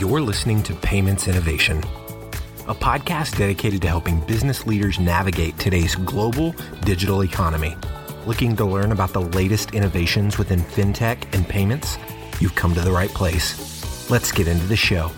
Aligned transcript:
You're 0.00 0.20
listening 0.20 0.60
to 0.64 0.74
Payments 0.74 1.28
Innovation, 1.28 1.78
a 2.66 2.74
podcast 2.74 3.38
dedicated 3.38 3.80
to 3.82 3.88
helping 3.88 4.18
business 4.26 4.66
leaders 4.66 4.98
navigate 4.98 5.56
today's 5.56 5.94
global 5.94 6.52
digital 6.80 7.22
economy. 7.22 7.76
Looking 8.26 8.56
to 8.56 8.64
learn 8.64 8.90
about 8.90 9.12
the 9.12 9.20
latest 9.20 9.72
innovations 9.72 10.36
within 10.36 10.58
fintech 10.58 11.32
and 11.32 11.48
payments? 11.48 11.96
You've 12.40 12.56
come 12.56 12.74
to 12.74 12.80
the 12.80 12.90
right 12.90 13.08
place. 13.10 14.10
Let's 14.10 14.32
get 14.32 14.48
into 14.48 14.66
the 14.66 14.74
show. 14.74 15.12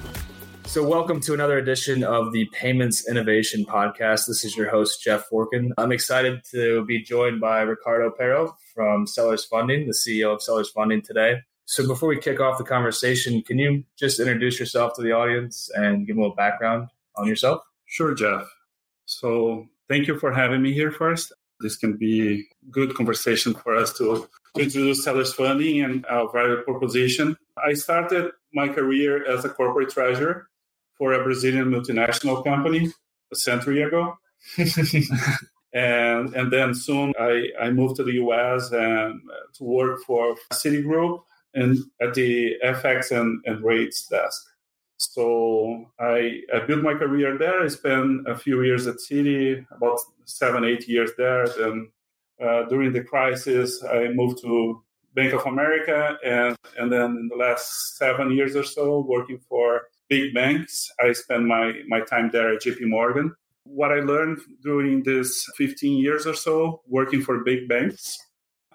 So, 0.67 0.87
welcome 0.87 1.21
to 1.21 1.33
another 1.33 1.57
edition 1.57 2.05
of 2.05 2.33
the 2.33 2.45
Payments 2.53 3.09
Innovation 3.09 3.65
Podcast. 3.65 4.27
This 4.27 4.45
is 4.45 4.59
your 4.59 4.69
host, 4.69 5.03
Jeff 5.03 5.31
Forkin. 5.31 5.71
I'm 5.79 5.91
excited 5.91 6.43
to 6.51 6.85
be 6.85 7.03
joined 7.03 7.41
by 7.41 7.63
Ricardo 7.63 8.11
Pero 8.11 8.55
from 8.75 9.07
Sellers 9.07 9.47
Funding, 9.47 9.87
the 9.87 9.95
CEO 9.95 10.35
of 10.35 10.43
Sellers 10.43 10.69
Funding 10.69 11.01
today. 11.01 11.41
So, 11.69 11.85
before 11.87 12.09
we 12.09 12.21
kick 12.21 12.39
off 12.39 12.59
the 12.59 12.65
conversation, 12.65 13.43
can 13.43 13.59
you 13.59 13.85
just 13.99 14.21
introduce 14.21 14.61
yourself 14.61 14.95
to 14.95 15.03
the 15.03 15.11
audience 15.11 15.69
and 15.75 16.07
give 16.07 16.17
a 16.17 16.21
little 16.21 16.37
background 16.37 16.89
on 17.17 17.27
yourself? 17.27 17.61
Sure, 17.87 18.15
Jeff. 18.15 18.47
So, 19.05 19.67
thank 19.89 20.07
you 20.07 20.17
for 20.17 20.33
having 20.33 20.63
me 20.63 20.73
here 20.73 20.93
first. 20.93 21.33
This 21.59 21.77
can 21.77 21.97
be 21.97 22.47
good 22.71 22.95
conversation 22.95 23.53
for 23.53 23.75
us 23.75 23.93
to, 23.95 24.29
to 24.55 24.63
introduce 24.63 25.03
Sellers 25.03 25.33
Funding 25.35 25.83
and 25.83 26.07
our 26.07 26.31
value 26.33 26.63
proposition. 26.63 27.37
I 27.59 27.73
started 27.73 28.31
my 28.55 28.69
career 28.69 29.29
as 29.29 29.45
a 29.45 29.49
corporate 29.49 29.91
treasurer 29.91 30.49
for 30.97 31.15
a 31.15 31.25
Brazilian 31.25 31.73
multinational 31.73 32.45
company 32.45 32.93
a 33.33 33.37
century 33.37 33.83
ago. 33.83 34.19
and 35.73 36.35
and 36.35 36.53
then 36.53 36.75
soon 36.75 37.13
I, 37.19 37.49
I 37.61 37.71
moved 37.71 37.97
to 37.97 38.05
the 38.05 38.15
US 38.25 38.71
and 38.71 39.21
to 39.55 39.65
work 39.65 40.01
for 40.07 40.37
Citigroup 40.53 41.23
and 41.57 41.79
at 42.01 42.15
the 42.15 42.55
FX 42.65 43.11
and, 43.11 43.43
and 43.47 43.65
rates 43.65 44.07
desk. 44.07 44.41
So 44.99 45.87
I, 45.99 46.41
I 46.55 46.61
built 46.61 46.83
my 46.83 46.95
career 46.95 47.37
there. 47.37 47.63
I 47.63 47.69
spent 47.69 48.29
a 48.29 48.37
few 48.37 48.63
years 48.63 48.87
at 48.87 48.97
Citi, 48.97 49.67
about 49.71 49.99
seven, 50.25 50.65
eight 50.65 50.89
years 50.89 51.11
there. 51.19 51.49
Then 51.49 51.91
uh, 52.43 52.63
during 52.69 52.93
the 52.93 53.03
crisis, 53.03 53.83
I 53.85 54.09
moved 54.09 54.41
to 54.43 54.83
Bank 55.15 55.33
of 55.33 55.47
America, 55.47 56.19
and 56.25 56.55
and 56.79 56.93
then 56.93 57.17
in 57.21 57.29
the 57.29 57.37
last 57.37 57.97
seven 57.97 58.31
years 58.31 58.55
or 58.55 58.65
so, 58.65 59.01
working 59.01 59.41
for 59.49 59.83
big 60.09 60.35
banks. 60.35 60.91
I 61.01 61.13
spent 61.13 61.45
my, 61.45 61.73
my 61.89 62.01
time 62.01 62.31
there 62.33 62.55
at 62.55 62.63
JP 62.63 62.89
Morgan. 62.89 63.35
What 63.65 63.91
I 63.91 64.01
learned 64.01 64.39
during 64.63 65.03
this 65.03 65.45
15 65.57 65.99
years 65.99 66.27
or 66.27 66.35
so 66.35 66.83
working 66.87 67.23
for 67.23 67.43
big 67.43 67.69
banks, 67.69 68.19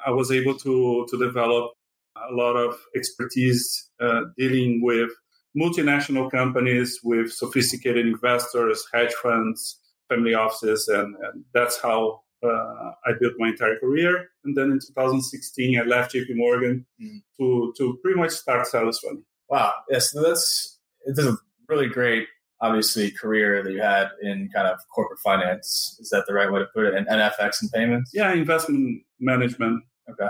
I 0.05 0.11
was 0.11 0.31
able 0.31 0.57
to, 0.57 1.07
to 1.09 1.17
develop 1.17 1.71
a 2.15 2.33
lot 2.33 2.55
of 2.55 2.77
expertise 2.95 3.89
uh, 3.99 4.21
dealing 4.37 4.81
with 4.81 5.09
multinational 5.57 6.31
companies, 6.31 6.99
with 7.03 7.31
sophisticated 7.31 8.05
investors, 8.05 8.85
hedge 8.93 9.13
funds, 9.21 9.79
family 10.09 10.33
offices, 10.33 10.87
and, 10.87 11.15
and 11.23 11.43
that's 11.53 11.81
how 11.81 12.21
uh, 12.43 12.91
I 13.05 13.11
built 13.19 13.33
my 13.37 13.49
entire 13.49 13.77
career. 13.79 14.29
And 14.43 14.55
then 14.55 14.71
in 14.71 14.79
2016, 14.79 15.79
I 15.79 15.83
left 15.83 16.13
JP 16.13 16.35
Morgan 16.35 16.85
mm. 17.01 17.19
to, 17.39 17.73
to 17.77 17.99
pretty 18.01 18.19
much 18.19 18.31
start 18.31 18.67
Sellers 18.67 18.99
Funding. 18.99 19.25
Wow. 19.49 19.73
Yes, 19.89 20.11
that's 20.11 20.79
it's 21.05 21.19
a 21.19 21.37
really 21.67 21.87
great, 21.87 22.27
obviously, 22.61 23.11
career 23.11 23.63
that 23.63 23.71
you 23.71 23.81
had 23.81 24.09
in 24.21 24.49
kind 24.53 24.67
of 24.67 24.79
corporate 24.93 25.19
finance. 25.19 25.97
Is 25.99 26.09
that 26.09 26.25
the 26.27 26.33
right 26.33 26.51
way 26.51 26.59
to 26.59 26.67
put 26.73 26.85
it? 26.85 26.95
And 26.95 27.07
NFX 27.07 27.61
and 27.61 27.71
payments? 27.71 28.11
Yeah, 28.13 28.31
investment 28.33 29.03
management. 29.19 29.83
Okay. 30.09 30.29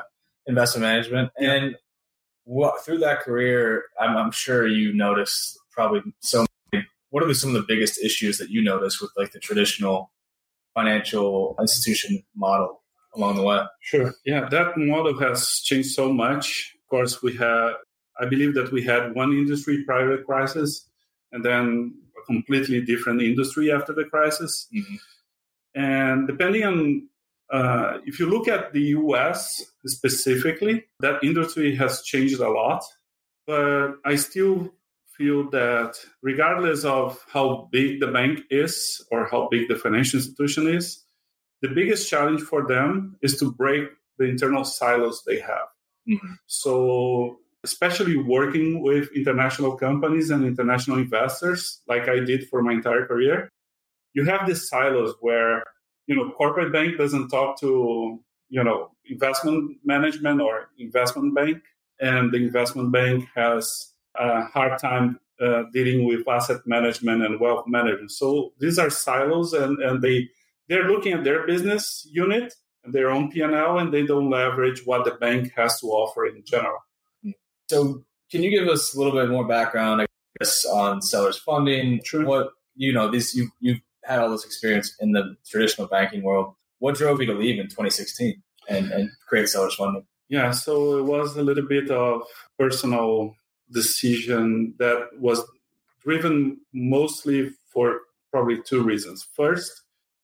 Investment 0.51 0.83
management. 0.83 1.31
Yeah. 1.39 1.53
And 1.53 1.75
what, 2.43 2.83
through 2.83 2.99
that 2.99 3.21
career, 3.21 3.85
I'm, 3.99 4.17
I'm 4.17 4.31
sure 4.31 4.67
you 4.67 4.93
noticed 4.93 5.57
probably 5.71 6.01
so 6.19 6.45
many, 6.71 6.85
what 7.09 7.23
are 7.23 7.33
some 7.33 7.55
of 7.55 7.61
the 7.61 7.67
biggest 7.67 7.95
issues 8.03 8.37
that 8.39 8.49
you 8.49 8.61
notice 8.63 8.99
with 9.01 9.11
like 9.17 9.31
the 9.31 9.39
traditional 9.39 10.11
financial 10.73 11.55
institution 11.59 12.23
model 12.35 12.81
along 13.15 13.35
the 13.37 13.43
way? 13.43 13.61
Sure. 13.81 14.13
Yeah, 14.25 14.47
that 14.49 14.77
model 14.77 15.17
has 15.19 15.61
changed 15.61 15.91
so 15.91 16.11
much. 16.11 16.75
Of 16.83 16.89
course, 16.89 17.23
we 17.23 17.35
have 17.37 17.75
I 18.19 18.25
believe 18.25 18.53
that 18.55 18.71
we 18.71 18.83
had 18.83 19.15
one 19.15 19.31
industry 19.31 19.83
prior 19.83 20.11
to 20.11 20.17
the 20.17 20.23
crisis 20.23 20.87
and 21.31 21.43
then 21.43 21.95
a 22.21 22.25
completely 22.25 22.81
different 22.81 23.21
industry 23.21 23.71
after 23.71 23.93
the 23.93 24.03
crisis. 24.03 24.67
Mm-hmm. 24.73 24.95
And 25.75 26.27
depending 26.27 26.63
on 26.65 27.07
uh, 27.51 27.97
if 28.05 28.19
you 28.19 28.27
look 28.27 28.47
at 28.47 28.73
the 28.73 28.81
US 28.99 29.63
specifically, 29.85 30.85
that 30.99 31.23
industry 31.23 31.75
has 31.75 32.01
changed 32.01 32.39
a 32.39 32.49
lot. 32.49 32.83
But 33.45 33.95
I 34.05 34.15
still 34.15 34.73
feel 35.17 35.49
that 35.51 35.95
regardless 36.21 36.85
of 36.85 37.23
how 37.27 37.67
big 37.71 37.99
the 37.99 38.07
bank 38.07 38.41
is 38.49 39.05
or 39.11 39.27
how 39.29 39.49
big 39.49 39.67
the 39.67 39.75
financial 39.75 40.17
institution 40.17 40.67
is, 40.67 41.03
the 41.61 41.69
biggest 41.69 42.09
challenge 42.09 42.41
for 42.41 42.67
them 42.67 43.17
is 43.21 43.37
to 43.39 43.51
break 43.51 43.89
the 44.17 44.25
internal 44.25 44.63
silos 44.63 45.23
they 45.25 45.39
have. 45.39 45.67
Mm-hmm. 46.09 46.33
So 46.47 47.39
especially 47.63 48.17
working 48.17 48.81
with 48.81 49.09
international 49.15 49.75
companies 49.77 50.31
and 50.31 50.45
international 50.45 50.97
investors, 50.97 51.81
like 51.87 52.07
I 52.07 52.19
did 52.19 52.47
for 52.49 52.63
my 52.63 52.73
entire 52.73 53.05
career, 53.05 53.49
you 54.13 54.25
have 54.25 54.47
these 54.47 54.67
silos 54.67 55.13
where, 55.21 55.63
you 56.07 56.15
know, 56.15 56.31
corporate 56.31 56.73
bank 56.73 56.97
doesn't 56.97 57.29
talk 57.29 57.59
to, 57.59 58.19
you 58.49 58.63
know, 58.63 58.91
investment 59.05 59.77
management 59.83 60.41
or 60.41 60.69
investment 60.77 61.35
bank, 61.35 61.61
and 61.99 62.31
the 62.31 62.37
investment 62.37 62.91
bank 62.91 63.27
has 63.35 63.93
a 64.15 64.43
hard 64.45 64.79
time 64.79 65.19
uh, 65.41 65.63
dealing 65.73 66.05
with 66.05 66.27
asset 66.27 66.61
management 66.65 67.23
and 67.23 67.39
wealth 67.39 67.65
management. 67.67 68.11
So 68.11 68.53
these 68.59 68.77
are 68.77 68.89
silos, 68.89 69.53
and, 69.53 69.81
and 69.81 70.01
they 70.01 70.29
they're 70.67 70.89
looking 70.89 71.13
at 71.13 71.23
their 71.23 71.45
business 71.45 72.07
unit 72.11 72.53
and 72.83 72.93
their 72.93 73.09
own 73.09 73.29
P&L, 73.29 73.77
and 73.77 73.93
they 73.93 74.03
don't 74.05 74.29
leverage 74.29 74.85
what 74.85 75.03
the 75.05 75.11
bank 75.11 75.51
has 75.55 75.79
to 75.81 75.87
offer 75.87 76.25
in 76.25 76.43
general. 76.45 76.77
So, 77.69 78.03
can 78.31 78.43
you 78.43 78.49
give 78.49 78.67
us 78.67 78.93
a 78.93 78.97
little 78.97 79.13
bit 79.13 79.29
more 79.29 79.45
background, 79.45 80.01
I 80.01 80.05
guess, 80.39 80.65
on 80.65 81.01
sellers 81.01 81.37
funding? 81.37 82.01
Sure. 82.03 82.25
What 82.25 82.51
you 82.75 82.93
know, 82.93 83.11
this 83.11 83.35
you 83.35 83.49
you've 83.59 83.81
had 84.03 84.19
all 84.19 84.31
this 84.31 84.45
experience 84.45 84.95
in 84.99 85.11
the 85.11 85.35
traditional 85.49 85.87
banking 85.87 86.23
world. 86.23 86.53
What 86.79 86.95
drove 86.95 87.19
you 87.19 87.27
to 87.27 87.33
leave 87.33 87.59
in 87.59 87.67
2016 87.67 88.41
and, 88.69 88.91
and 88.91 89.09
create 89.27 89.49
sellers 89.49 89.75
funding? 89.75 90.05
Yeah, 90.29 90.51
so 90.51 90.97
it 90.97 91.03
was 91.03 91.35
a 91.35 91.43
little 91.43 91.67
bit 91.67 91.91
of 91.91 92.21
personal 92.57 93.35
decision 93.69 94.75
that 94.79 95.09
was 95.19 95.43
driven 96.03 96.59
mostly 96.73 97.51
for 97.71 97.99
probably 98.31 98.61
two 98.61 98.81
reasons. 98.81 99.27
First, 99.35 99.71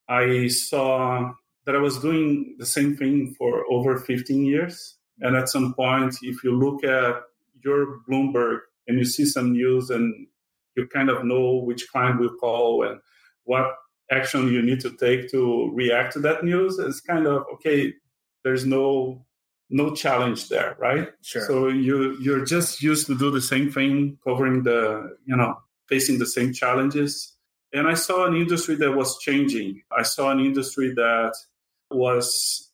I 0.07 0.47
saw 0.47 1.33
that 1.65 1.75
I 1.75 1.79
was 1.79 1.99
doing 1.99 2.55
the 2.57 2.65
same 2.65 2.95
thing 2.95 3.35
for 3.37 3.65
over 3.69 3.97
15 3.97 4.45
years. 4.45 4.95
And 5.19 5.35
at 5.35 5.49
some 5.49 5.73
point, 5.73 6.15
if 6.21 6.43
you 6.43 6.57
look 6.57 6.83
at 6.83 7.21
you're 7.63 7.99
Bloomberg 8.09 8.59
and 8.87 8.97
you 8.97 9.05
see 9.05 9.25
some 9.25 9.51
news 9.51 9.89
and 9.89 10.27
you 10.75 10.87
kind 10.87 11.09
of 11.09 11.25
know 11.25 11.55
which 11.55 11.89
client 11.91 12.19
will 12.19 12.35
call 12.35 12.83
and 12.83 12.99
what 13.47 13.75
action 14.11 14.51
you 14.51 14.61
need 14.61 14.79
to 14.81 14.91
take 14.91 15.29
to 15.31 15.71
react 15.73 16.13
to 16.13 16.19
that 16.19 16.43
news, 16.43 16.77
it's 16.79 17.01
kind 17.01 17.25
of 17.27 17.43
okay. 17.53 17.93
There's 18.43 18.65
no 18.65 19.25
no 19.69 19.93
challenge 19.93 20.49
there, 20.49 20.75
right? 20.79 21.09
Sure. 21.21 21.45
So 21.45 21.67
you 21.67 22.17
you're 22.21 22.45
just 22.45 22.81
used 22.81 23.07
to 23.07 23.17
do 23.17 23.31
the 23.31 23.41
same 23.41 23.71
thing, 23.71 24.17
covering 24.23 24.63
the 24.63 25.17
you 25.25 25.35
know 25.35 25.55
facing 25.87 26.19
the 26.19 26.25
same 26.25 26.53
challenges. 26.53 27.35
And 27.73 27.87
I 27.87 27.95
saw 27.95 28.25
an 28.25 28.35
industry 28.35 28.75
that 28.75 28.91
was 28.91 29.17
changing. 29.19 29.81
I 29.97 30.03
saw 30.03 30.31
an 30.31 30.39
industry 30.39 30.93
that 30.95 31.33
was 31.91 32.71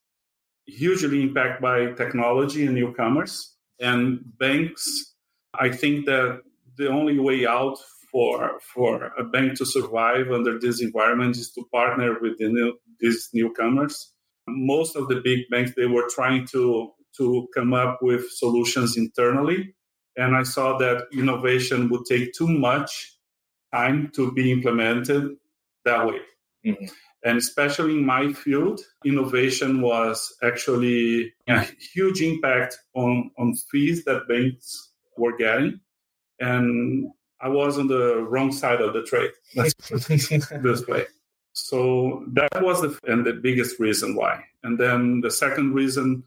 hugely 0.65 1.23
impacted 1.23 1.61
by 1.61 1.91
technology 1.93 2.65
and 2.65 2.75
newcomers. 2.75 3.55
And 3.79 4.21
banks, 4.37 5.13
I 5.53 5.69
think 5.69 6.05
that 6.05 6.41
the 6.77 6.89
only 6.89 7.19
way 7.19 7.45
out 7.45 7.79
for 8.13 8.59
for 8.73 9.11
a 9.17 9.23
bank 9.23 9.57
to 9.57 9.65
survive 9.65 10.31
under 10.31 10.57
this 10.57 10.81
environment 10.81 11.35
is 11.35 11.51
to 11.53 11.65
partner 11.73 12.17
with 12.21 12.37
the 12.37 12.47
new, 12.47 12.73
these 13.01 13.29
newcomers. 13.33 14.13
Most 14.47 14.95
of 14.95 15.09
the 15.09 15.19
big 15.21 15.39
banks 15.49 15.73
they 15.75 15.87
were 15.87 16.07
trying 16.09 16.47
to 16.53 16.91
to 17.17 17.47
come 17.53 17.73
up 17.73 17.99
with 18.01 18.29
solutions 18.29 18.95
internally, 18.95 19.75
and 20.15 20.35
I 20.35 20.43
saw 20.43 20.77
that 20.77 21.07
innovation 21.11 21.89
would 21.89 22.05
take 22.05 22.33
too 22.33 22.47
much 22.47 23.17
time 23.73 24.11
to 24.15 24.31
be 24.31 24.51
implemented 24.51 25.31
that 25.85 26.07
way. 26.07 26.19
Mm-hmm. 26.65 26.85
And 27.25 27.37
especially 27.37 27.93
in 27.93 28.05
my 28.05 28.33
field, 28.33 28.81
innovation 29.05 29.81
was 29.81 30.35
actually 30.43 31.33
a 31.47 31.65
huge 31.93 32.21
impact 32.21 32.77
on, 32.95 33.31
on 33.37 33.55
fees 33.71 34.03
that 34.05 34.27
banks 34.27 34.91
were 35.17 35.35
getting. 35.37 35.79
And 36.39 37.07
I 37.41 37.49
was 37.49 37.77
on 37.77 37.87
the 37.87 38.25
wrong 38.29 38.51
side 38.51 38.81
of 38.81 38.93
the 38.93 39.03
trade. 39.03 39.31
Let's 39.55 39.73
put 39.73 40.09
it 40.09 40.63
this 40.63 40.87
way. 40.87 41.05
So 41.53 42.25
that 42.33 42.63
was 42.63 42.81
the 42.81 42.97
and 43.07 43.25
the 43.25 43.33
biggest 43.33 43.79
reason 43.79 44.15
why. 44.15 44.43
And 44.63 44.79
then 44.79 45.21
the 45.21 45.29
second 45.29 45.73
reason, 45.73 46.23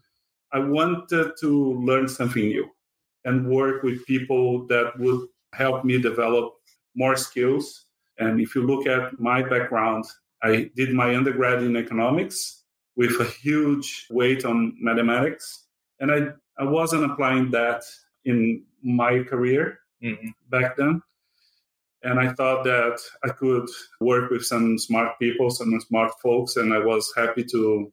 I 0.53 0.59
wanted 0.59 1.33
to 1.41 1.73
learn 1.73 2.07
something 2.07 2.47
new 2.47 2.69
and 3.25 3.49
work 3.49 3.83
with 3.83 4.05
people 4.05 4.65
that 4.67 4.97
would 4.99 5.27
help 5.53 5.83
me 5.83 6.01
develop 6.01 6.53
more 6.95 7.15
skills. 7.17 7.85
And 8.19 8.39
if 8.39 8.55
you 8.55 8.63
look 8.63 8.87
at 8.87 9.19
my 9.19 9.41
background, 9.41 10.05
I 10.41 10.69
did 10.75 10.93
my 10.93 11.15
undergrad 11.15 11.61
in 11.61 11.75
economics 11.75 12.63
with 12.95 13.19
a 13.19 13.25
huge 13.25 14.07
weight 14.09 14.45
on 14.45 14.75
mathematics. 14.79 15.65
And 15.99 16.11
I, 16.11 16.29
I 16.57 16.63
wasn't 16.63 17.11
applying 17.11 17.51
that 17.51 17.83
in 18.23 18.63
my 18.81 19.23
career 19.23 19.79
mm-hmm. 20.03 20.29
back 20.49 20.77
then. 20.77 21.01
And 22.03 22.19
I 22.19 22.31
thought 22.33 22.63
that 22.63 22.99
I 23.23 23.29
could 23.29 23.67
work 23.99 24.29
with 24.29 24.45
some 24.45 24.77
smart 24.77 25.17
people, 25.19 25.49
some 25.49 25.79
smart 25.81 26.11
folks, 26.21 26.55
and 26.55 26.73
I 26.73 26.79
was 26.79 27.11
happy 27.17 27.43
to 27.51 27.91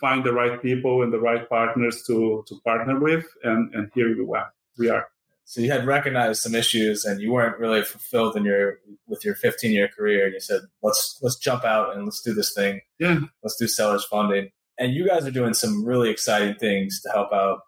find 0.00 0.24
the 0.24 0.32
right 0.32 0.60
people 0.60 1.02
and 1.02 1.12
the 1.12 1.20
right 1.20 1.48
partners 1.48 2.02
to 2.06 2.44
to 2.48 2.60
partner 2.64 2.98
with. 2.98 3.26
And 3.42 3.74
and 3.74 3.90
here 3.94 4.16
we 4.16 4.36
are. 4.36 4.52
We 4.78 4.88
are. 4.88 5.06
So 5.46 5.60
you 5.60 5.70
had 5.70 5.86
recognized 5.86 6.42
some 6.42 6.54
issues, 6.54 7.04
and 7.04 7.20
you 7.20 7.30
weren't 7.30 7.58
really 7.58 7.82
fulfilled 7.82 8.36
in 8.36 8.44
your 8.44 8.78
with 9.06 9.24
your 9.24 9.34
15 9.34 9.72
year 9.72 9.88
career. 9.88 10.24
And 10.24 10.34
you 10.34 10.40
said, 10.40 10.62
"Let's 10.82 11.18
let's 11.22 11.36
jump 11.36 11.64
out 11.64 11.94
and 11.94 12.04
let's 12.06 12.22
do 12.22 12.32
this 12.32 12.54
thing. 12.54 12.80
Yeah, 12.98 13.20
let's 13.42 13.56
do 13.56 13.68
sellers 13.68 14.04
funding." 14.04 14.50
And 14.78 14.94
you 14.94 15.06
guys 15.06 15.26
are 15.26 15.30
doing 15.30 15.54
some 15.54 15.84
really 15.84 16.10
exciting 16.10 16.56
things 16.56 17.00
to 17.02 17.10
help 17.10 17.32
out 17.32 17.60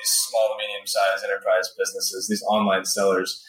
these 0.00 0.10
small 0.10 0.48
to 0.50 0.56
medium 0.58 0.86
sized 0.86 1.24
enterprise 1.24 1.70
businesses, 1.78 2.28
these 2.28 2.42
online 2.44 2.84
sellers. 2.84 3.44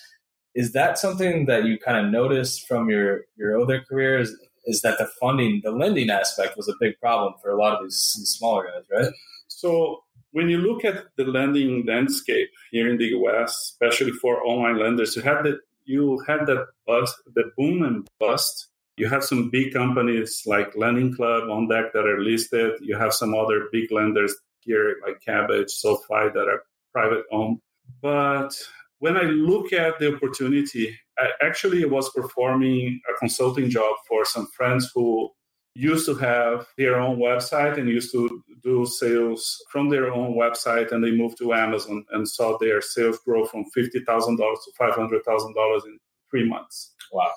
Is 0.53 0.74
that 0.74 0.98
something 0.98 1.45
that 1.45 1.63
you 1.63 1.77
kind 1.80 2.06
of 2.06 2.12
noticed 2.12 2.68
from 2.68 2.89
your 2.89 3.21
your 3.38 3.59
other 3.62 3.81
careers? 3.81 4.36
Is 4.65 4.81
that 4.81 4.98
the 5.00 5.07
funding, 5.19 5.62
the 5.63 5.71
lending 5.71 6.09
aspect 6.09 6.56
was 6.57 6.68
a 6.68 6.74
big 6.80 7.00
problem 7.00 7.33
for 7.42 7.50
a 7.50 7.59
lot 7.59 7.74
of 7.74 7.83
these, 7.83 7.95
smaller 7.95 8.65
guys, 8.65 8.83
right? 8.92 9.13
So 9.48 10.03
when 10.31 10.50
you 10.50 10.59
look 10.59 10.86
at 10.86 11.06
the 11.18 11.25
lending 11.25 11.86
landscape 11.86 12.50
here 12.71 12.88
in 12.89 12.97
the 12.97 13.07
US, 13.19 13.71
especially 13.71 14.12
for 14.12 14.44
online 14.45 14.77
lenders, 14.77 15.15
you 15.15 15.21
have 15.24 15.44
that 15.45 15.59
you 15.86 16.19
had 16.27 16.45
that 16.47 16.68
bust, 16.86 17.15
the 17.33 17.51
boom 17.57 17.83
and 17.83 18.07
bust. 18.19 18.68
You 18.97 19.07
have 19.09 19.24
some 19.24 19.50
big 19.50 19.74
companies 19.74 20.44
like 20.45 20.75
Lending 20.75 21.15
Club 21.15 21.44
OnDeck 21.45 21.92
that 21.94 22.06
are 22.06 22.21
listed. 22.21 22.74
You 22.81 22.97
have 22.97 23.13
some 23.13 23.33
other 23.33 23.68
big 23.71 23.92
lenders 23.92 24.36
here 24.62 24.98
like 25.06 25.22
Kabbage, 25.28 25.69
SoFi 25.69 26.30
that 26.34 26.48
are 26.48 26.63
private 26.94 27.24
owned. 27.31 27.60
But 28.02 28.54
when 29.00 29.18
I 29.18 29.24
look 29.24 29.74
at 29.74 30.00
the 30.00 30.16
opportunity, 30.16 30.98
I 31.18 31.30
actually 31.42 31.86
was 31.86 32.10
performing 32.10 33.02
a 33.10 33.18
consulting 33.18 33.69
job 33.69 33.96
for 34.08 34.25
some 34.25 34.48
friends 34.56 34.92
who 34.94 35.30
used 35.74 36.06
to 36.06 36.16
have 36.16 36.68
their 36.78 37.00
own 37.00 37.18
website 37.18 37.78
and 37.78 37.88
used 37.88 38.12
to 38.12 38.44
do 38.62 38.86
sales 38.86 39.63
from 39.72 39.90
their 39.90 40.12
own 40.12 40.36
website 40.36 40.92
and 40.92 41.04
they 41.04 41.12
moved 41.12 41.38
to 41.38 41.54
Amazon 41.54 42.06
and 42.12 42.28
saw 42.28 42.57
their 42.57 42.81
sales 42.81 43.19
grow 43.25 43.46
from 43.46 43.66
$50,000 43.75 44.04
to 44.38 44.72
$500,000 44.80 45.86
in 45.86 46.00
three 46.30 46.48
months. 46.48 46.94
Wow. 47.12 47.31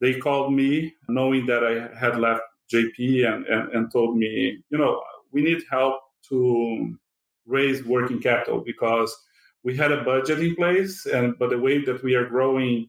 They 0.00 0.14
called 0.14 0.52
me 0.52 0.94
knowing 1.08 1.46
that 1.46 1.64
I 1.64 1.96
had 1.96 2.18
left 2.18 2.42
JP 2.72 3.32
and, 3.32 3.46
and, 3.46 3.72
and 3.72 3.92
told 3.92 4.16
me, 4.16 4.58
you 4.70 4.78
know, 4.78 5.02
we 5.30 5.42
need 5.42 5.62
help 5.70 6.00
to 6.28 6.96
raise 7.46 7.84
working 7.84 8.20
capital 8.20 8.60
because 8.60 9.14
we 9.64 9.76
had 9.76 9.92
a 9.92 10.02
budget 10.04 10.40
in 10.40 10.54
place 10.54 11.06
and 11.06 11.38
but 11.38 11.50
the 11.50 11.58
way 11.58 11.84
that 11.84 12.02
we 12.02 12.14
are 12.14 12.26
growing 12.26 12.88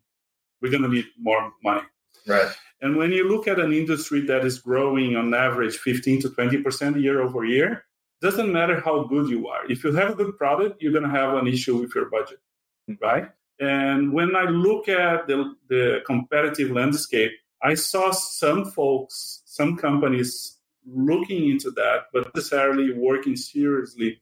we're 0.61 0.71
going 0.71 0.83
to 0.83 0.89
need 0.89 1.05
more 1.19 1.51
money. 1.61 1.81
Right. 2.25 2.47
And 2.81 2.95
when 2.95 3.11
you 3.11 3.27
look 3.27 3.49
at 3.49 3.59
an 3.59 3.73
industry 3.73 4.21
that 4.27 4.45
is 4.45 4.59
growing 4.59 5.17
on 5.17 5.33
average 5.33 5.77
15 5.77 6.21
to 6.21 6.29
20% 6.29 7.01
year 7.01 7.21
over 7.21 7.43
year 7.43 7.83
doesn't 8.21 8.51
matter 8.51 8.79
how 8.79 9.03
good 9.03 9.27
you 9.29 9.49
are. 9.49 9.69
If 9.69 9.83
you 9.83 9.91
have 9.91 10.11
a 10.11 10.15
good 10.15 10.37
product 10.37 10.81
you're 10.81 10.93
going 10.93 11.03
to 11.03 11.09
have 11.09 11.33
an 11.33 11.47
issue 11.47 11.77
with 11.77 11.93
your 11.95 12.09
budget 12.09 12.39
hmm. 12.87 12.95
right? 13.01 13.29
And 13.59 14.11
when 14.11 14.35
i 14.35 14.43
look 14.43 14.89
at 14.89 15.27
the, 15.27 15.55
the 15.69 16.01
competitive 16.05 16.71
landscape 16.71 17.31
i 17.61 17.75
saw 17.75 18.11
some 18.11 18.65
folks 18.71 19.43
some 19.45 19.77
companies 19.77 20.57
looking 20.85 21.49
into 21.49 21.71
that, 21.71 22.05
but 22.11 22.33
necessarily 22.35 22.93
working 22.93 23.35
seriously 23.35 24.21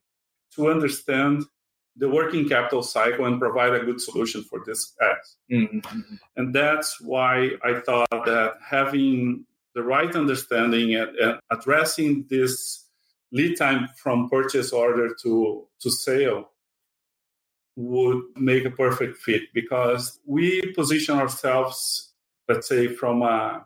to 0.54 0.70
understand 0.70 1.44
the 1.96 2.08
working 2.08 2.48
capital 2.48 2.82
cycle 2.82 3.26
and 3.26 3.40
provide 3.40 3.74
a 3.74 3.84
good 3.84 4.00
solution 4.00 4.42
for 4.42 4.62
this 4.64 4.94
guys. 4.98 5.36
Mm-hmm. 5.50 6.14
And 6.36 6.54
that's 6.54 7.00
why 7.00 7.50
I 7.62 7.80
thought 7.80 8.08
that 8.10 8.54
having 8.64 9.44
the 9.74 9.82
right 9.82 10.14
understanding 10.14 10.94
and, 10.94 11.14
and, 11.16 11.40
addressing 11.50 12.26
this 12.30 12.86
lead 13.30 13.56
time 13.56 13.88
from 13.96 14.28
purchase 14.28 14.72
order 14.72 15.14
to, 15.22 15.66
to 15.80 15.90
sale 15.90 16.50
would 17.76 18.22
make 18.36 18.64
a 18.64 18.70
perfect 18.70 19.16
fit 19.18 19.42
because 19.54 20.18
we 20.26 20.60
position 20.74 21.18
ourselves, 21.18 22.12
let's 22.48 22.68
say, 22.68 22.88
from 22.88 23.22
a 23.22 23.64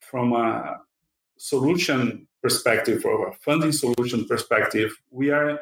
from 0.00 0.32
a 0.32 0.80
solution 1.40 2.28
perspective 2.42 3.02
or 3.06 3.28
a 3.28 3.32
funding 3.32 3.72
solution 3.72 4.26
perspective, 4.26 4.94
we 5.10 5.30
are 5.30 5.58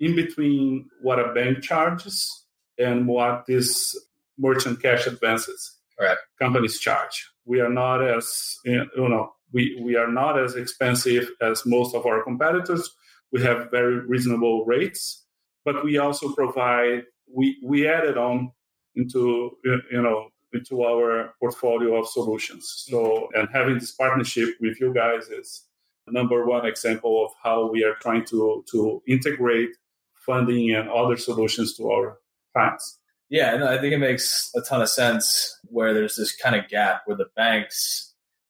in 0.00 0.16
between 0.16 0.88
what 1.02 1.18
a 1.18 1.34
bank 1.34 1.62
charges 1.62 2.44
and 2.78 3.06
what 3.06 3.44
these 3.46 3.94
merchant 4.38 4.80
cash 4.80 5.06
advances 5.06 5.76
right. 6.00 6.16
companies 6.38 6.78
charge. 6.78 7.30
We 7.44 7.60
are 7.60 7.68
not 7.68 8.02
as 8.02 8.56
you 8.64 8.88
know 8.96 9.34
we, 9.52 9.80
we 9.82 9.96
are 9.96 10.10
not 10.10 10.38
as 10.38 10.54
expensive 10.54 11.28
as 11.42 11.66
most 11.66 11.94
of 11.94 12.06
our 12.06 12.22
competitors. 12.22 12.90
We 13.30 13.42
have 13.42 13.70
very 13.70 13.98
reasonable 14.00 14.64
rates, 14.64 15.24
but 15.64 15.84
we 15.84 15.98
also 15.98 16.32
provide 16.32 17.04
we 17.30 17.58
we 17.62 17.86
added 17.86 18.16
on 18.16 18.52
into 18.96 19.58
you 19.64 20.02
know 20.02 20.30
into 20.52 20.82
our 20.82 21.34
portfolio 21.40 22.00
of 22.00 22.08
solutions. 22.08 22.84
So, 22.88 23.28
and 23.34 23.48
having 23.52 23.78
this 23.78 23.92
partnership 23.92 24.54
with 24.60 24.80
you 24.80 24.94
guys 24.94 25.28
is 25.28 25.64
number 26.06 26.46
one 26.46 26.66
example 26.66 27.24
of 27.26 27.32
how 27.42 27.70
we 27.70 27.84
are 27.84 27.94
trying 28.00 28.24
to, 28.26 28.64
to 28.70 29.02
integrate 29.06 29.70
funding 30.14 30.74
and 30.74 30.88
other 30.88 31.16
solutions 31.16 31.76
to 31.76 31.90
our 31.90 32.18
clients. 32.54 32.98
Yeah, 33.30 33.54
and 33.54 33.62
I 33.62 33.78
think 33.78 33.92
it 33.92 33.98
makes 33.98 34.50
a 34.56 34.62
ton 34.62 34.80
of 34.80 34.88
sense 34.88 35.58
where 35.64 35.92
there's 35.92 36.16
this 36.16 36.34
kind 36.34 36.56
of 36.56 36.68
gap 36.68 37.02
where 37.04 37.16
the 37.16 37.28
banks 37.36 38.07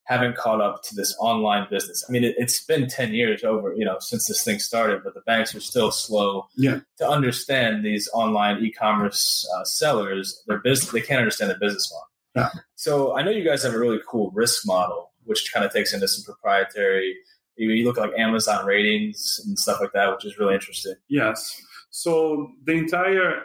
haven't 0.08 0.36
caught 0.36 0.62
up 0.62 0.82
to 0.82 0.94
this 0.94 1.14
online 1.20 1.66
business. 1.70 2.02
I 2.08 2.10
mean, 2.10 2.24
it, 2.24 2.34
has 2.40 2.60
been 2.66 2.88
10 2.88 3.12
years 3.12 3.44
over, 3.44 3.74
you 3.74 3.84
know, 3.84 3.98
since 4.00 4.26
this 4.26 4.42
thing 4.42 4.58
started, 4.58 5.04
but 5.04 5.12
the 5.12 5.20
banks 5.20 5.54
are 5.54 5.60
still 5.60 5.92
slow 5.92 6.48
yeah. 6.56 6.80
to 6.96 7.06
understand 7.06 7.84
these 7.84 8.08
online 8.14 8.64
e-commerce 8.64 9.46
uh, 9.54 9.64
sellers. 9.64 10.42
Their 10.46 10.60
business, 10.60 10.90
they 10.92 11.02
can't 11.02 11.18
understand 11.20 11.50
the 11.50 11.58
business 11.60 11.92
model. 11.92 12.08
Yeah. 12.34 12.60
So 12.74 13.18
I 13.18 13.22
know 13.22 13.30
you 13.30 13.44
guys 13.44 13.62
have 13.64 13.74
a 13.74 13.78
really 13.78 14.00
cool 14.08 14.30
risk 14.30 14.66
model, 14.66 15.12
which 15.24 15.52
kind 15.52 15.66
of 15.66 15.74
takes 15.74 15.92
into 15.92 16.08
some 16.08 16.24
proprietary, 16.24 17.14
you, 17.56 17.68
you 17.70 17.84
look 17.84 17.98
at 17.98 18.08
like 18.08 18.18
Amazon 18.18 18.64
ratings 18.64 19.38
and 19.44 19.58
stuff 19.58 19.78
like 19.78 19.92
that, 19.92 20.10
which 20.10 20.24
is 20.24 20.38
really 20.38 20.54
interesting. 20.54 20.94
Yes. 21.08 21.60
So 21.90 22.50
the 22.64 22.72
entire 22.72 23.42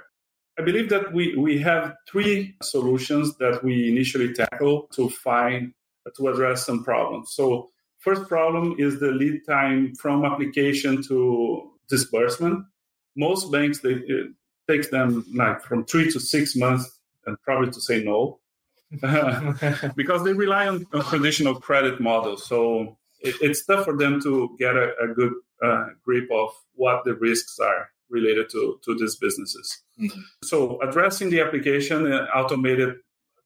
I 0.58 0.62
believe 0.62 0.89
that 0.89 1.12
we, 1.12 1.36
we 1.36 1.58
have 1.60 1.96
three 2.08 2.55
solutions 2.62 3.36
that 3.38 3.63
we 3.63 3.89
initially 3.89 4.34
tackle 4.34 4.88
to 4.93 5.10
find 5.10 5.74
to 6.15 6.27
address 6.27 6.65
some 6.65 6.83
problems. 6.83 7.31
So 7.31 7.69
first 8.00 8.27
problem 8.27 8.75
is 8.77 9.00
the 9.00 9.12
lead 9.12 9.41
time 9.48 9.95
from 9.95 10.25
application 10.25 11.01
to 11.03 11.72
disbursement. 11.89 12.65
Most 13.15 13.51
banks 13.51 13.79
they 13.79 13.93
it 13.93 14.31
takes 14.67 14.89
them 14.89 15.25
like 15.33 15.62
from 15.62 15.86
three 15.86 16.10
to 16.12 16.19
six 16.19 16.55
months 16.55 17.00
and 17.25 17.38
probably 17.41 17.69
to 17.72 17.81
say 17.81 18.03
no 18.03 18.39
because 19.95 20.24
they 20.24 20.33
rely 20.33 20.67
on, 20.67 20.86
on, 20.93 21.03
traditional 21.05 21.55
credit 21.55 22.00
models. 22.00 22.45
So 22.48 22.98
it, 23.19 23.36
it's 23.41 23.65
tough 23.65 23.86
for 23.86 23.98
them 23.98 24.22
to 24.22 24.55
get 24.60 24.75
a, 24.75 24.93
a 25.00 25.07
good 25.07 25.33
uh, 25.63 25.88
grip 26.03 26.29
of 26.31 26.50
what 26.75 27.03
the 27.03 27.15
risks 27.15 27.60
are 27.60 27.89
related 28.10 28.50
to, 28.51 28.79
to 28.86 28.95
these 28.95 29.15
businesses. 29.15 29.81
Mm-hmm. 30.00 30.22
So 30.43 30.79
addressing 30.81 31.29
the 31.29 31.41
application, 31.41 32.12
uh, 32.12 32.27
automated 32.36 32.98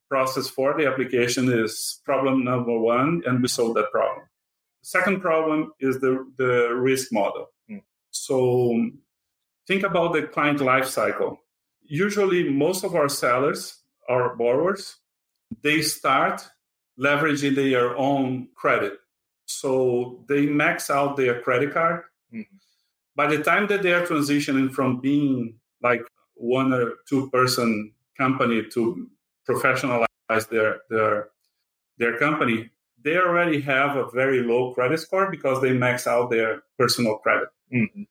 process 0.09 0.49
for 0.49 0.77
the 0.77 0.87
application 0.87 1.51
is 1.51 2.01
problem 2.05 2.43
number 2.43 2.77
one, 2.77 3.21
and 3.25 3.41
we 3.41 3.47
solve 3.47 3.75
that 3.75 3.91
problem. 3.91 4.25
Second 4.81 5.21
problem 5.21 5.73
is 5.79 5.99
the, 5.99 6.25
the 6.37 6.73
risk 6.73 7.11
model. 7.11 7.47
Mm. 7.69 7.81
So 8.11 8.89
think 9.67 9.83
about 9.83 10.13
the 10.13 10.23
client 10.23 10.61
life 10.61 10.87
cycle. 10.87 11.41
Usually, 11.83 12.49
most 12.49 12.83
of 12.83 12.95
our 12.95 13.09
sellers, 13.09 13.81
our 14.09 14.35
borrowers, 14.35 14.97
they 15.61 15.81
start 15.81 16.47
leveraging 16.99 17.55
their 17.55 17.95
own 17.97 18.49
credit. 18.55 18.93
So 19.45 20.25
they 20.27 20.45
max 20.45 20.89
out 20.89 21.15
their 21.15 21.41
credit 21.41 21.73
card. 21.73 22.03
Mm-hmm. 22.33 22.55
By 23.15 23.27
the 23.27 23.43
time 23.43 23.67
that 23.67 23.83
they 23.83 23.93
are 23.93 24.05
transitioning 24.05 24.71
from 24.71 24.99
being 24.99 25.55
like 25.81 26.01
one 26.35 26.73
or 26.73 26.93
two 27.07 27.29
person 27.29 27.93
company 28.17 28.63
to 28.73 29.09
professionalize 29.47 30.49
their 30.49 30.81
their 30.89 31.29
their 31.97 32.17
company, 32.17 32.69
they 33.03 33.17
already 33.17 33.61
have 33.61 33.95
a 33.95 34.09
very 34.11 34.41
low 34.41 34.73
credit 34.73 34.99
score 34.99 35.31
because 35.31 35.61
they 35.61 35.73
max 35.73 36.07
out 36.07 36.29
their 36.29 36.63
personal 36.77 37.17
credit. 37.17 37.49
Mm-hmm. 37.73 38.03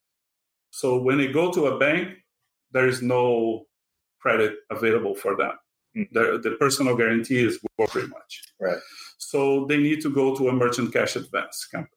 So 0.71 1.01
when 1.01 1.19
they 1.19 1.29
go 1.29 1.53
to 1.53 1.67
a 1.67 1.79
bank, 1.79 2.19
there 2.73 2.87
is 2.87 3.03
no 3.03 3.67
credit 4.21 4.57
available 4.71 5.15
for 5.15 5.37
them. 5.37 5.53
Mm. 5.97 6.09
The, 6.13 6.41
the 6.43 6.57
personal 6.57 6.97
guarantee 6.97 7.45
is 7.45 7.59
pretty 7.91 8.09
much. 8.09 8.43
Right. 8.61 8.79
So 9.19 9.65
they 9.67 9.79
need 9.79 10.01
to 10.03 10.11
go 10.11 10.35
to 10.37 10.49
a 10.49 10.53
merchant 10.53 10.93
cash 10.93 11.17
advance 11.17 11.67
company. 11.67 11.93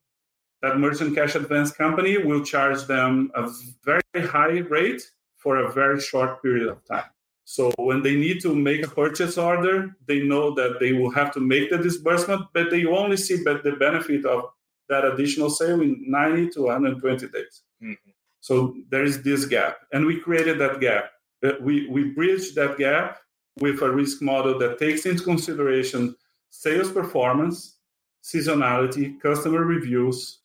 That 0.61 0.77
merchant 0.77 1.15
cash 1.15 1.35
advance 1.35 1.71
company 1.71 2.17
will 2.17 2.43
charge 2.43 2.85
them 2.85 3.31
a 3.35 3.49
very 3.83 4.27
high 4.27 4.59
rate 4.59 5.01
for 5.37 5.57
a 5.57 5.71
very 5.71 5.99
short 5.99 6.41
period 6.41 6.67
of 6.67 6.85
time. 6.85 7.09
So 7.49 7.71
when 7.79 8.03
they 8.03 8.15
need 8.15 8.41
to 8.41 8.53
make 8.53 8.85
a 8.85 8.87
purchase 8.87 9.35
order, 9.35 9.95
they 10.05 10.21
know 10.21 10.53
that 10.53 10.79
they 10.79 10.93
will 10.93 11.09
have 11.09 11.31
to 11.31 11.39
make 11.39 11.71
the 11.71 11.79
disbursement, 11.79 12.43
but 12.53 12.69
they 12.69 12.85
only 12.85 13.17
see 13.17 13.37
the 13.37 13.75
benefit 13.79 14.23
of 14.23 14.51
that 14.87 15.03
additional 15.03 15.49
sale 15.49 15.81
in 15.81 15.97
90 16.05 16.51
to 16.51 16.61
120 16.65 17.27
days. 17.29 17.63
Mm-hmm. 17.81 18.11
So 18.39 18.75
there 18.91 19.03
is 19.03 19.23
this 19.23 19.45
gap, 19.45 19.77
and 19.91 20.05
we 20.05 20.19
created 20.19 20.59
that 20.59 20.79
gap. 20.79 21.05
Uh, 21.43 21.53
we 21.59 21.87
we 21.87 22.11
bridged 22.11 22.53
that 22.53 22.77
gap 22.77 23.17
with 23.59 23.81
a 23.81 23.89
risk 23.89 24.21
model 24.21 24.59
that 24.59 24.77
takes 24.77 25.07
into 25.07 25.23
consideration 25.23 26.15
sales 26.51 26.91
performance, 26.91 27.77
seasonality, 28.23 29.19
customer 29.19 29.65
reviews, 29.65 30.41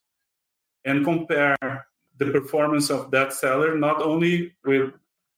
and 0.86 1.04
compare 1.04 1.86
the 2.16 2.30
performance 2.30 2.88
of 2.88 3.10
that 3.10 3.34
seller 3.34 3.76
not 3.76 4.00
only 4.00 4.54
with 4.64 4.94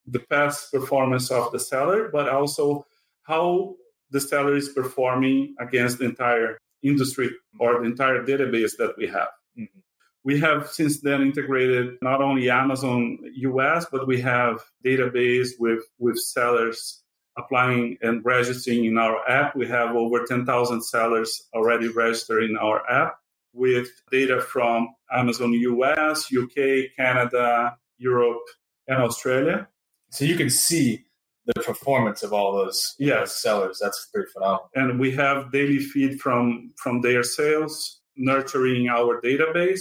the 0.07 0.21
past 0.21 0.73
performance 0.73 1.31
of 1.31 1.53
the 1.53 1.59
seller, 1.59 2.09
but 2.13 2.29
also 2.29 2.87
how 3.25 3.75
the 4.11 4.21
seller 4.21 4.57
is 4.57 4.69
performing 4.69 5.55
against 5.61 5.99
the 5.99 6.05
entire 6.05 6.59
industry 6.83 7.31
or 7.59 7.81
the 7.81 7.87
entire 7.87 8.25
database 8.25 8.77
that 8.79 8.95
we 8.97 9.07
have. 9.07 9.29
Mm-hmm. 9.59 9.81
We 10.25 10.41
have 10.41 10.69
since 10.69 11.01
then 11.01 11.23
integrated 11.23 11.99
not 12.03 12.21
only 12.21 12.51
Amazon 12.51 13.19
US, 13.35 13.87
but 13.91 14.07
we 14.07 14.21
have 14.21 14.61
database 14.85 15.51
with, 15.59 15.83
with 15.99 16.19
sellers 16.19 17.03
applying 17.39 17.99
and 18.03 18.25
registering 18.25 18.87
in 18.87 18.99
our 18.99 19.29
app. 19.29 19.55
We 19.55 19.69
have 19.69 19.95
over 19.95 20.25
10,000 20.25 20.83
sellers 20.83 21.43
already 21.55 21.89
registered 21.89 22.45
in 22.45 22.57
our 22.57 22.89
app 22.91 23.19
with 23.53 23.89
data 24.11 24.41
from 24.41 24.89
Amazon 25.13 25.53
US, 25.53 26.27
UK, 26.33 26.97
Canada, 26.97 27.77
Europe, 27.99 28.43
and 28.89 29.03
Australia. 29.03 29.69
So 30.11 30.25
you 30.25 30.37
can 30.37 30.51
see 30.51 31.05
the 31.47 31.55
performance 31.63 32.23
of 32.23 32.33
all 32.33 32.57
those 32.57 32.95
yes. 32.99 33.41
sellers. 33.41 33.79
That's 33.81 34.09
pretty 34.13 34.31
phenomenal. 34.33 34.71
And 34.75 34.99
we 34.99 35.13
have 35.13 35.53
daily 35.53 35.79
feed 35.79 36.21
from 36.21 36.73
from 36.77 37.01
their 37.01 37.23
sales, 37.23 38.01
nurturing 38.17 38.89
our 38.89 39.21
database. 39.21 39.81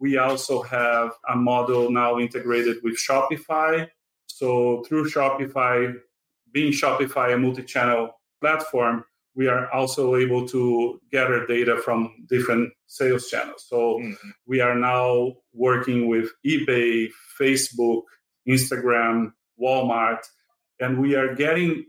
We 0.00 0.18
also 0.18 0.62
have 0.62 1.12
a 1.28 1.34
model 1.34 1.90
now 1.90 2.18
integrated 2.18 2.76
with 2.84 2.96
Shopify. 2.96 3.88
So 4.26 4.84
through 4.86 5.10
Shopify, 5.10 5.94
being 6.52 6.72
Shopify 6.72 7.34
a 7.34 7.38
multi-channel 7.38 8.10
platform, 8.40 9.04
we 9.34 9.48
are 9.48 9.70
also 9.72 10.16
able 10.16 10.46
to 10.48 11.00
gather 11.10 11.46
data 11.46 11.78
from 11.78 12.12
different 12.28 12.72
sales 12.86 13.28
channels. 13.28 13.64
So 13.66 13.98
mm-hmm. 13.98 14.30
we 14.46 14.60
are 14.60 14.76
now 14.76 15.32
working 15.52 16.08
with 16.08 16.30
eBay, 16.46 17.08
Facebook, 17.40 18.02
Instagram, 18.48 19.32
Walmart, 19.60 20.24
and 20.80 21.00
we 21.00 21.14
are 21.14 21.34
getting 21.34 21.84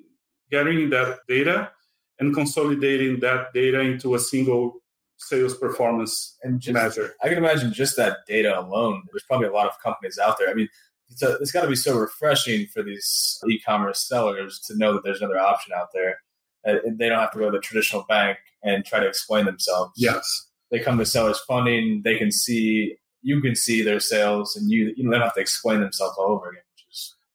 getting 0.51 0.89
that 0.89 1.19
data 1.27 1.71
and 2.19 2.33
consolidating 2.33 3.19
that 3.19 3.53
data 3.53 3.79
into 3.79 4.15
a 4.15 4.19
single 4.19 4.81
sales 5.17 5.55
performance 5.55 6.37
and 6.43 6.59
just, 6.59 6.73
measure. 6.73 7.13
I 7.23 7.29
can 7.29 7.37
imagine 7.37 7.71
just 7.73 7.95
that 7.97 8.19
data 8.27 8.59
alone. 8.59 9.03
There's 9.11 9.23
probably 9.23 9.47
a 9.47 9.51
lot 9.51 9.67
of 9.67 9.73
companies 9.83 10.17
out 10.17 10.37
there. 10.39 10.49
I 10.49 10.53
mean, 10.53 10.69
it's, 11.09 11.21
it's 11.21 11.51
got 11.51 11.61
to 11.61 11.67
be 11.67 11.75
so 11.75 11.97
refreshing 11.97 12.67
for 12.67 12.83
these 12.83 13.39
e-commerce 13.47 14.07
sellers 14.07 14.59
to 14.67 14.77
know 14.77 14.93
that 14.93 15.03
there's 15.03 15.21
another 15.21 15.39
option 15.39 15.73
out 15.75 15.89
there. 15.93 16.17
And 16.63 16.97
they 16.97 17.07
don't 17.07 17.19
have 17.19 17.31
to 17.31 17.39
go 17.39 17.45
to 17.45 17.57
the 17.57 17.61
traditional 17.61 18.05
bank 18.09 18.37
and 18.63 18.83
try 18.85 18.99
to 18.99 19.07
explain 19.07 19.45
themselves. 19.45 19.93
Yes, 19.95 20.47
they 20.71 20.79
come 20.79 20.97
to 20.97 21.05
sellers 21.05 21.39
funding. 21.47 22.01
They 22.03 22.17
can 22.17 22.31
see 22.31 22.95
you 23.21 23.41
can 23.41 23.55
see 23.55 23.81
their 23.81 24.01
sales, 24.01 24.57
and 24.57 24.69
you 24.69 24.93
you 24.97 25.09
don't 25.09 25.21
have 25.21 25.35
to 25.35 25.41
explain 25.41 25.79
themselves 25.79 26.17
all 26.17 26.31
over 26.31 26.49
again. 26.49 26.63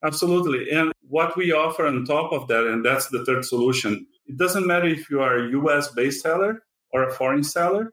Absolutely. 0.05 0.71
And 0.71 0.93
what 1.09 1.37
we 1.37 1.53
offer 1.53 1.87
on 1.87 2.05
top 2.05 2.33
of 2.33 2.47
that, 2.49 2.67
and 2.67 2.85
that's 2.85 3.09
the 3.09 3.25
third 3.25 3.45
solution, 3.45 4.07
it 4.27 4.37
doesn't 4.37 4.67
matter 4.67 4.87
if 4.87 5.09
you 5.11 5.21
are 5.23 5.37
a 5.39 5.51
US 5.53 5.93
based 5.93 6.23
seller 6.23 6.63
or 6.93 7.09
a 7.09 7.13
foreign 7.13 7.43
seller. 7.43 7.93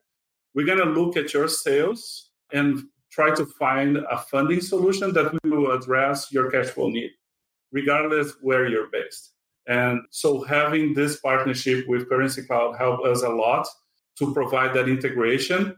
We're 0.54 0.66
going 0.66 0.80
to 0.80 0.86
look 1.02 1.16
at 1.16 1.34
your 1.34 1.48
sales 1.48 2.30
and 2.52 2.84
try 3.12 3.34
to 3.36 3.46
find 3.46 3.98
a 3.98 4.18
funding 4.18 4.60
solution 4.60 5.14
that 5.14 5.34
will 5.46 5.72
address 5.72 6.32
your 6.32 6.52
cash 6.52 6.68
flow 6.68 6.90
need, 6.90 7.12
regardless 7.72 8.34
where 8.42 8.68
you're 8.68 8.90
based. 8.92 9.32
And 9.68 10.02
so 10.10 10.44
having 10.44 10.94
this 10.94 11.18
partnership 11.20 11.88
with 11.88 12.10
Currency 12.10 12.44
Cloud 12.44 12.76
helped 12.78 13.06
us 13.06 13.24
a 13.24 13.30
lot 13.30 13.68
to 14.18 14.34
provide 14.34 14.74
that 14.74 14.90
integration 14.90 15.78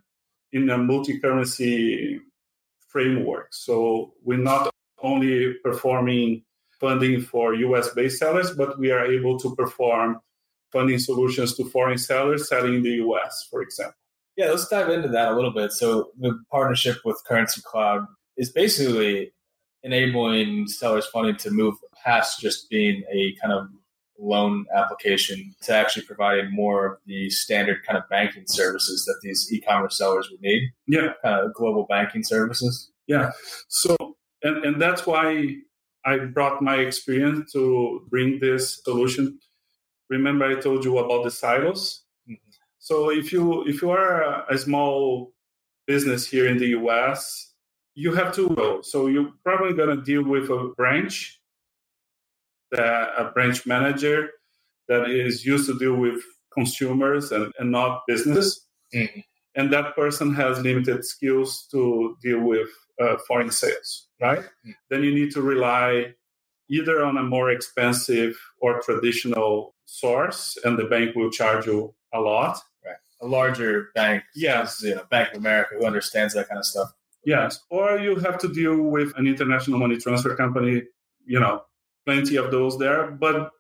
in 0.52 0.70
a 0.70 0.78
multi-currency 0.78 2.20
framework. 2.88 3.48
So 3.52 4.14
we're 4.24 4.38
not 4.38 4.73
only 5.04 5.54
performing 5.64 6.44
funding 6.80 7.22
for 7.22 7.54
US 7.54 7.94
based 7.94 8.20
sellers, 8.20 8.52
but 8.52 8.80
we 8.80 8.92
are 8.92 9.06
able 9.06 9.38
to 9.40 9.56
perform 9.56 10.20
funding 10.72 11.00
solutions 11.00 11.56
to 11.56 11.66
foreign 11.66 11.98
sellers 11.98 12.50
selling 12.50 12.76
in 12.76 12.84
the 12.84 12.96
US, 13.06 13.48
for 13.50 13.62
example. 13.62 13.96
Yeah, 14.36 14.50
let's 14.50 14.68
dive 14.68 14.90
into 14.90 15.10
that 15.10 15.32
a 15.32 15.36
little 15.36 15.52
bit. 15.52 15.72
So, 15.72 16.12
the 16.20 16.40
partnership 16.52 16.98
with 17.06 17.22
Currency 17.28 17.62
Cloud 17.64 18.08
is 18.36 18.52
basically 18.52 19.32
enabling 19.84 20.68
sellers 20.68 21.06
funding 21.06 21.36
to 21.38 21.52
move 21.52 21.76
past 22.04 22.40
just 22.40 22.70
being 22.70 23.04
a 23.14 23.36
kind 23.40 23.54
of 23.54 23.68
loan 24.18 24.66
application 24.76 25.54
to 25.62 25.76
actually 25.76 26.06
providing 26.06 26.52
more 26.52 26.86
of 26.86 26.98
the 27.06 27.30
standard 27.30 27.86
kind 27.86 27.98
of 27.98 28.08
banking 28.10 28.46
services 28.48 29.06
that 29.06 29.20
these 29.22 29.48
e-commerce 29.52 29.98
sellers 29.98 30.30
would 30.32 30.42
need. 30.42 30.72
Yeah, 30.88 31.14
of 31.24 31.54
global 31.54 31.86
banking 31.88 32.24
services. 32.24 32.92
Yeah. 33.08 33.32
So 33.68 33.96
and, 34.44 34.66
and 34.66 34.82
that's 34.82 35.08
why 35.08 35.56
I 36.06 36.18
brought 36.18 36.62
my 36.62 36.76
experience 36.78 37.52
to 37.54 38.06
bring 38.10 38.40
this 38.40 38.84
solution. 38.84 39.40
Remember, 40.10 40.46
I 40.46 40.60
told 40.60 40.84
you 40.84 40.98
about 40.98 41.24
the 41.24 41.32
silos. 41.32 42.04
Mm-hmm. 42.30 42.52
So 42.80 43.10
if 43.10 43.32
you 43.32 43.64
if 43.66 43.82
you 43.82 43.92
are 43.92 44.46
a, 44.50 44.58
small 44.58 45.34
business 45.88 46.28
here 46.28 46.48
in 46.48 46.58
the 46.58 46.68
US, 46.80 47.54
you 47.96 48.14
have 48.14 48.34
to 48.36 48.50
go. 48.50 48.82
So 48.82 49.08
you're 49.08 49.32
probably 49.44 49.74
going 49.74 49.96
to 49.96 50.04
deal 50.04 50.24
with 50.24 50.50
a 50.50 50.74
branch, 50.76 51.40
that, 52.72 53.12
a 53.18 53.32
branch 53.34 53.66
manager 53.66 54.30
that 54.88 55.10
is 55.10 55.46
used 55.46 55.68
to 55.68 55.80
deal 55.80 55.96
with 55.96 56.22
consumers 56.54 57.32
and, 57.32 57.54
and 57.60 57.72
not 57.72 58.02
business. 58.08 58.68
Mm-hmm. 58.94 59.20
And 59.56 59.72
that 59.72 59.96
person 59.96 60.34
has 60.36 60.60
limited 60.60 61.06
skills 61.06 61.68
to 61.72 62.18
deal 62.22 62.40
with 62.40 62.70
uh, 63.02 63.18
foreign 63.28 63.52
sales, 63.52 64.08
right? 64.20 64.40
Mm-hmm. 64.40 64.72
Then 64.90 65.04
you 65.04 65.14
need 65.14 65.32
to 65.32 65.42
rely 65.42 66.16
either 66.70 67.04
on 67.04 67.18
a 67.18 67.24
more 67.24 67.52
expensive 67.52 68.40
or 68.60 68.82
traditional 68.82 69.76
source, 69.86 70.58
and 70.64 70.78
the 70.78 70.86
bank 70.86 71.16
will 71.16 71.30
charge 71.30 71.68
you 71.68 71.94
a 72.14 72.20
lot. 72.20 72.58
Right. 72.84 72.96
A 73.22 73.28
larger 73.28 73.90
bank, 73.94 74.24
yes, 74.36 74.82
you 74.82 74.96
know, 74.96 75.04
Bank 75.10 75.34
of 75.34 75.38
America, 75.40 75.76
who 75.78 75.86
understands 75.86 76.34
that 76.34 76.50
kind 76.50 76.60
of 76.60 76.66
stuff. 76.66 76.92
Yes, 77.26 77.60
or 77.70 77.98
you 78.00 78.16
have 78.18 78.38
to 78.40 78.52
deal 78.52 78.78
with 78.82 79.14
an 79.18 79.28
international 79.28 79.80
money 79.80 79.98
transfer 79.98 80.36
company. 80.36 80.84
You 81.26 81.40
know, 81.40 81.64
plenty 82.06 82.36
of 82.36 82.52
those 82.52 82.78
there, 82.78 83.12
but 83.12 83.52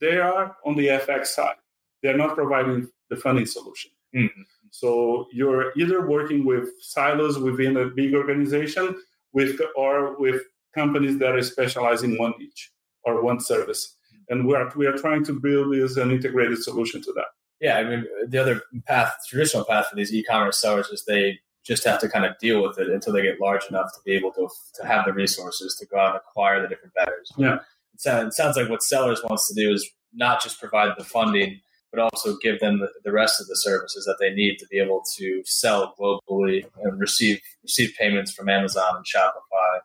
they 0.00 0.18
are 0.18 0.56
on 0.66 0.76
the 0.76 0.88
FX 0.88 1.26
side. 1.26 1.54
They're 2.02 2.16
not 2.16 2.34
providing 2.34 2.88
the 3.10 3.16
funding 3.16 3.46
solution. 3.46 3.92
Mm-hmm. 4.14 4.42
So 4.70 5.26
you're 5.32 5.72
either 5.76 6.06
working 6.06 6.44
with 6.44 6.68
silos 6.80 7.38
within 7.38 7.76
a 7.76 7.86
big 7.86 8.14
organization 8.14 8.96
with 9.32 9.60
or 9.76 10.18
with 10.18 10.42
companies 10.74 11.18
that 11.18 11.34
are 11.34 11.42
specialized 11.42 12.04
in 12.04 12.16
one 12.16 12.32
niche 12.38 12.70
or 13.04 13.22
one 13.22 13.40
service. 13.40 13.96
And 14.28 14.46
we 14.46 14.54
are 14.54 14.72
we 14.76 14.86
are 14.86 14.96
trying 14.96 15.24
to 15.24 15.38
build 15.38 15.74
this 15.74 15.96
an 15.96 16.10
integrated 16.10 16.62
solution 16.62 17.02
to 17.02 17.12
that. 17.12 17.26
Yeah, 17.60 17.76
I 17.76 17.84
mean 17.84 18.06
the 18.26 18.38
other 18.38 18.62
path, 18.86 19.14
traditional 19.28 19.64
path 19.64 19.88
for 19.88 19.96
these 19.96 20.12
e-commerce 20.12 20.58
sellers 20.58 20.88
is 20.88 21.04
they 21.04 21.38
just 21.64 21.84
have 21.84 22.00
to 22.00 22.08
kind 22.08 22.24
of 22.24 22.38
deal 22.38 22.62
with 22.62 22.78
it 22.78 22.88
until 22.88 23.12
they 23.12 23.22
get 23.22 23.40
large 23.40 23.64
enough 23.68 23.92
to 23.94 24.00
be 24.04 24.12
able 24.12 24.32
to 24.32 24.48
to 24.80 24.86
have 24.86 25.04
the 25.04 25.12
resources 25.12 25.76
to 25.76 25.86
go 25.86 25.98
out 25.98 26.14
and 26.14 26.16
acquire 26.16 26.62
the 26.62 26.68
different 26.68 26.94
vendors. 26.94 27.32
Yeah, 27.36 27.58
it 27.94 28.32
sounds 28.32 28.56
like 28.56 28.70
what 28.70 28.82
sellers 28.82 29.22
wants 29.22 29.48
to 29.48 29.54
do 29.54 29.72
is 29.72 29.88
not 30.14 30.42
just 30.42 30.58
provide 30.60 30.92
the 30.96 31.04
funding 31.04 31.60
but 31.92 32.00
also 32.00 32.36
give 32.38 32.58
them 32.60 32.80
the, 32.80 32.88
the, 33.04 33.12
rest 33.12 33.40
of 33.40 33.46
the 33.46 33.56
services 33.56 34.04
that 34.06 34.16
they 34.18 34.32
need 34.32 34.56
to 34.56 34.66
be 34.68 34.78
able 34.78 35.02
to 35.16 35.42
sell 35.44 35.94
globally 36.00 36.64
and 36.82 36.98
receive 36.98 37.40
receive 37.62 37.94
payments 37.98 38.32
from 38.32 38.48
Amazon 38.48 38.96
and 38.96 39.04
Shopify, 39.04 39.80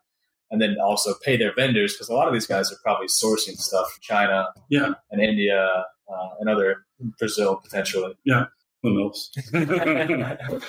and 0.49 0.61
then 0.61 0.77
also 0.81 1.13
pay 1.23 1.35
their 1.35 1.53
vendors 1.53 1.93
because 1.93 2.09
a 2.09 2.13
lot 2.13 2.27
of 2.27 2.33
these 2.33 2.47
guys 2.47 2.71
are 2.71 2.77
probably 2.83 3.07
sourcing 3.07 3.57
stuff 3.57 3.91
from 3.91 3.99
China, 4.01 4.47
yeah, 4.69 4.93
and 5.11 5.21
India 5.21 5.85
uh, 6.09 6.29
and 6.39 6.49
other 6.49 6.85
Brazil 7.19 7.59
potentially. 7.61 8.17
Yeah, 8.23 8.45
who 8.81 8.93
knows? 8.93 9.31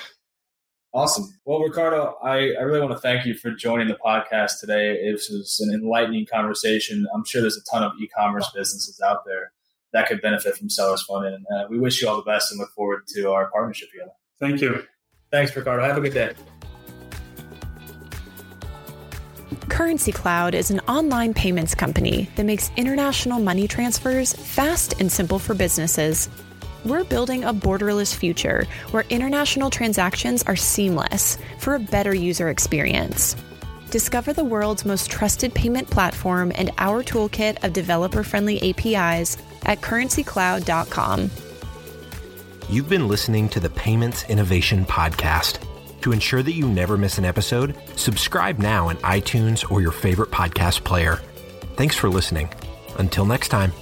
Awesome. 0.95 1.29
Well, 1.45 1.61
Ricardo, 1.61 2.17
I, 2.25 2.55
I 2.55 2.63
really 2.63 2.81
want 2.81 2.93
to 2.93 2.99
thank 2.99 3.27
you 3.27 3.35
for 3.35 3.51
joining 3.51 3.89
the 3.89 3.99
podcast 4.03 4.59
today. 4.59 4.95
It 4.95 5.13
was 5.13 5.61
an 5.61 5.75
enlightening 5.75 6.25
conversation. 6.25 7.07
I'm 7.15 7.27
sure 7.27 7.43
there's 7.43 7.59
a 7.59 7.71
ton 7.71 7.83
of 7.83 7.93
e 8.01 8.09
commerce 8.09 8.51
businesses 8.55 8.99
out 9.03 9.27
there 9.27 9.53
that 9.93 10.09
could 10.09 10.21
benefit 10.21 10.57
from 10.57 10.69
Sellers 10.69 11.03
Funding. 11.03 11.35
And 11.35 11.65
uh, 11.65 11.67
we 11.69 11.79
wish 11.79 12.03
you 12.03 12.09
all 12.09 12.17
the 12.17 12.23
best 12.23 12.53
and 12.53 12.61
look 12.61 12.71
forward 12.73 13.03
to 13.15 13.31
our 13.31 13.51
partnership 13.51 13.89
together. 13.91 14.13
Thank 14.41 14.61
you. 14.61 14.85
Thanks, 15.31 15.55
Ricardo. 15.55 15.83
Have 15.85 15.99
a 15.99 16.01
good 16.01 16.15
day. 16.15 16.33
Currency 19.69 20.13
Cloud 20.13 20.55
is 20.55 20.71
an 20.71 20.81
online 20.81 21.33
payments 21.35 21.75
company 21.75 22.29
that 22.37 22.45
makes 22.45 22.71
international 22.77 23.39
money 23.39 23.69
transfers 23.69 24.33
fast 24.33 25.01
and 25.01 25.11
simple 25.11 25.39
for 25.39 25.55
businesses. 25.55 26.29
We're 26.85 27.05
building 27.05 27.45
a 27.45 27.53
borderless 27.53 28.15
future 28.15 28.67
where 28.91 29.05
international 29.11 29.71
transactions 29.71 30.43
are 30.45 30.57
seamless 30.57 31.39
for 31.59 31.75
a 31.75 31.81
better 31.81 32.15
user 32.15 32.49
experience. 32.49 33.37
Discover 33.91 34.35
the 34.35 34.45
world's 34.45 34.85
most 34.85 35.11
trusted 35.11 35.55
payment 35.55 35.89
platform 35.89 36.53
and 36.55 36.71
our 36.79 37.03
toolkit 37.03 37.63
of 37.65 37.73
developer 37.73 38.23
friendly 38.23 38.71
APIs 38.71 39.37
at 39.69 39.81
currencycloud.com. 39.81 41.31
You've 42.69 42.89
been 42.89 43.09
listening 43.09 43.49
to 43.51 43.61
the 43.61 43.71
Payments 43.71 44.29
Innovation 44.29 44.85
Podcast. 44.85 45.61
To 46.03 46.13
ensure 46.13 46.43
that 46.43 46.53
you 46.53 46.69
never 46.69 46.99
miss 46.99 47.19
an 47.19 47.25
episode, 47.25 47.75
subscribe 47.97 48.59
now 48.59 48.89
in 48.89 48.97
iTunes 48.99 49.69
or 49.71 49.81
your 49.81 49.93
favorite 49.93 50.31
podcast 50.31 50.85
player. 50.85 51.21
Thanks 51.77 51.97
for 51.97 52.09
listening. 52.09 52.51
Until 52.99 53.25
next 53.25 53.49
time. 53.49 53.73